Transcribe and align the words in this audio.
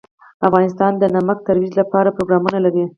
افغانستان 0.47 0.91
د 0.97 1.03
نمک 1.15 1.37
د 1.41 1.45
ترویج 1.47 1.73
لپاره 1.81 2.13
پروګرامونه 2.15 2.57
لري. 2.65 2.83